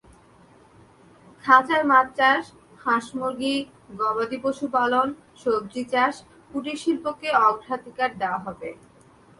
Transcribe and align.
খাঁচায় 1.43 1.85
মাছ 1.91 2.07
চাষ, 2.17 2.43
হাঁস-মুরগি-গবাদি 2.83 4.37
পশু 4.43 4.65
পালন, 4.75 5.07
সবজি 5.41 5.83
চাষ, 5.93 6.13
কুটিরশিল্পকে 6.51 7.29
অগ্রাধিকার 7.47 8.09
দেওয়া 8.21 8.39
হবে। 8.45 8.69